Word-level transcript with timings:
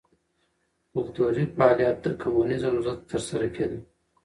کلتوري 0.91 1.43
فعالیت 1.55 1.97
د 2.03 2.07
کمونېزم 2.21 2.75
ضد 2.85 2.99
ترسره 3.11 3.47
کېده. 3.55 3.79